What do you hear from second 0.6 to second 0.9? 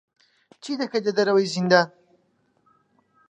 چی